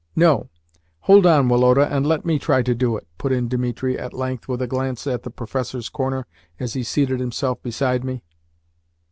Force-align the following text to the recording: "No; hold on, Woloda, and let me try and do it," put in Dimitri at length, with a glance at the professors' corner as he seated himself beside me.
"No; 0.15 0.49
hold 1.01 1.27
on, 1.27 1.47
Woloda, 1.47 1.87
and 1.95 2.07
let 2.07 2.25
me 2.25 2.39
try 2.39 2.63
and 2.65 2.75
do 2.79 2.97
it," 2.97 3.05
put 3.19 3.31
in 3.31 3.47
Dimitri 3.47 3.99
at 3.99 4.13
length, 4.15 4.47
with 4.47 4.59
a 4.63 4.67
glance 4.67 5.05
at 5.05 5.21
the 5.21 5.29
professors' 5.29 5.89
corner 5.89 6.25
as 6.59 6.73
he 6.73 6.81
seated 6.81 7.19
himself 7.19 7.61
beside 7.61 8.03
me. 8.03 8.23